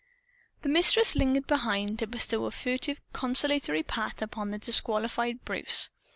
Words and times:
The 0.63 0.69
Mistress 0.69 1.15
lingered 1.15 1.45
behind, 1.45 1.99
to 1.99 2.07
bestow 2.07 2.45
a 2.45 2.49
furtive 2.51 2.99
consolatory 3.13 3.83
pat 3.83 4.19
upon 4.23 4.49
the 4.49 4.57
disqualified 4.57 5.45
Bruce. 5.45 5.91